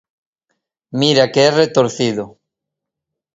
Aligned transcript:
Mira 1.01 1.31
que 1.31 1.45
es 1.47 1.53
retorcido. 1.53 2.39